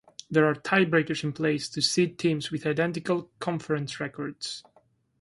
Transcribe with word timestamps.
There 0.31 0.47
are 0.47 0.55
tiebreakers 0.55 1.23
in 1.23 1.31
place 1.31 1.69
to 1.69 1.79
seed 1.83 2.17
teams 2.17 2.49
with 2.49 2.65
identical 2.65 3.29
conference 3.39 3.99
records. 3.99 4.63